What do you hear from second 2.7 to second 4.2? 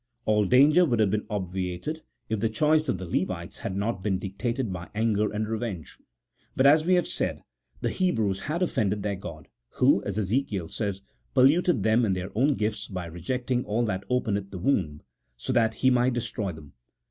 of the Levites had not been